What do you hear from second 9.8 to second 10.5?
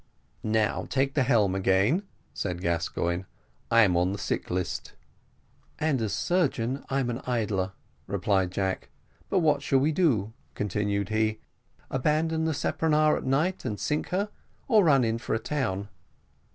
do?"